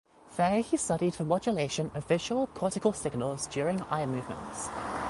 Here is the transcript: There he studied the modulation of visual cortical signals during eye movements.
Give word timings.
There 0.35 0.61
he 0.63 0.77
studied 0.77 1.13
the 1.13 1.23
modulation 1.23 1.91
of 1.93 2.05
visual 2.07 2.47
cortical 2.47 2.91
signals 2.91 3.45
during 3.45 3.83
eye 3.83 4.07
movements. 4.07 4.67